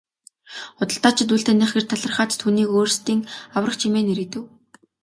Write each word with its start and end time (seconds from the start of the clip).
Худалдаачид 0.77 1.29
үл 1.35 1.43
таних 1.47 1.71
эрд 1.77 1.87
талархаад 1.91 2.31
түүнийг 2.41 2.69
өөрсдийн 2.77 3.21
аврагч 3.57 3.81
хэмээн 3.83 4.07
нэрийдэв. 4.09 4.43